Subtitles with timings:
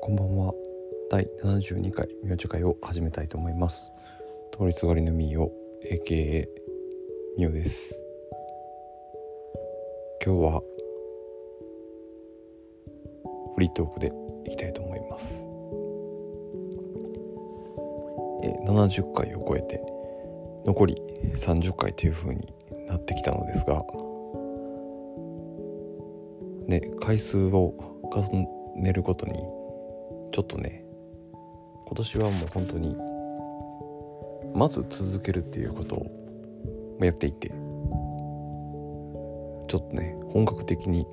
[0.00, 0.52] こんばんは。
[1.10, 3.92] 第72回名字会を始めたいと思います。
[4.52, 5.52] 通りすがりのみーを
[5.84, 6.48] AKA
[7.38, 8.00] みおです。
[10.24, 10.62] 今日は
[13.54, 14.12] フリートークで
[14.46, 15.46] いきたいと思います。
[18.42, 19.80] え70回を超えて
[20.64, 20.96] 残り
[21.34, 22.52] 30回という風に
[22.88, 23.84] なってきたのですが
[26.66, 27.74] ね回数を
[28.12, 28.46] 重
[28.76, 29.59] ねるごとに
[30.32, 30.84] ちょっとね
[31.86, 32.96] 今年はもう本当に
[34.54, 36.06] まず続けるっていうことを
[37.00, 37.56] やっていてちょ
[39.66, 41.06] っとね本格的に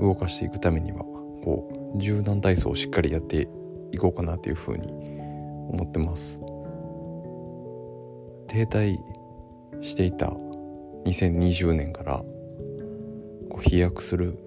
[0.00, 3.48] 動かしていくためにはこう柔軟体操をしっかりやって
[3.92, 4.86] いこうかなというふうに
[5.70, 6.40] 思ってます。
[8.48, 8.98] 停滞
[9.80, 10.26] していた
[11.06, 12.22] 2020年から
[13.48, 14.38] こう飛躍する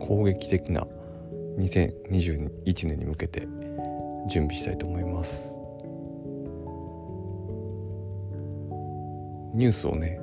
[0.00, 0.86] 攻撃的な
[1.58, 3.48] 2021年に向けて
[4.28, 5.58] 準備したいと思います。
[9.54, 10.18] ニュースをね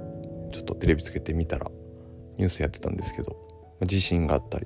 [0.51, 1.69] ちょっとテレビつけてみたら
[2.37, 3.37] ニュースやってたんですけど
[3.83, 4.65] 地震があったり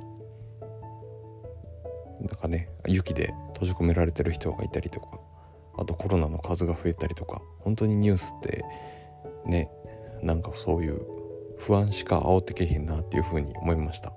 [2.22, 5.20] なんかね雪で閉じ込められてる人がいたりとか
[5.78, 8.64] あとコロナの数が増えたりとか本当にニュースって
[9.46, 9.70] ね
[10.22, 11.02] なんかそういう
[11.58, 14.14] 不安しか煽ってけへんなっていうふうに思いました。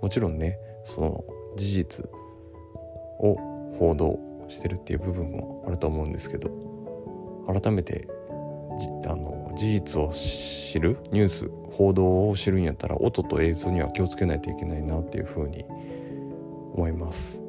[0.00, 1.24] もちろんねその
[1.56, 2.06] 事実
[3.18, 3.36] を
[3.78, 6.50] 報道してるっていう部分もあると思うんですけど
[7.46, 8.06] 改めて
[9.06, 15.64] あの事実を知るニュース報道を知るんやったら音と映像には気をつけないといけないなっていうふうに
[16.74, 17.42] 思います。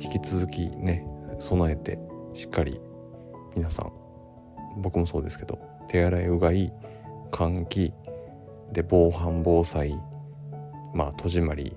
[0.00, 1.06] 引き続きね
[1.38, 1.98] 備えて
[2.32, 2.80] しっかり
[3.54, 3.92] 皆さん
[4.78, 6.72] 僕もそうですけど手洗いうがい
[7.30, 7.92] 換気
[8.72, 9.98] で防犯防災
[10.94, 11.76] まあ戸締まり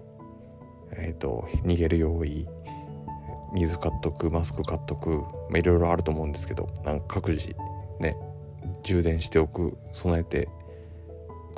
[1.13, 2.47] ーと、逃げる用意
[3.53, 5.09] 水買っとくマスク買っとく、
[5.49, 7.55] まあ、いろいろあると思うんですけどなんか各自
[7.99, 8.17] ね
[8.81, 10.49] 充電しておく備えて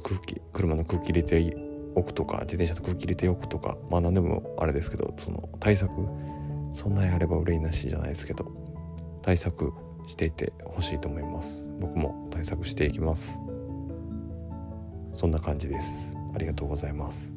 [0.04, 1.56] 空気車の空気入れて
[1.96, 5.94] おくとか自転車の空気入れておくとかまあ何でもあれですけどその対策
[6.74, 8.46] そんなにあれば憂いなしじゃないですけど
[9.22, 9.72] 対策
[10.08, 11.70] していてほしいと思います。
[11.80, 13.40] 僕も対策していきます。
[15.14, 16.16] そんな感じです。
[16.36, 17.34] ありがとうございます。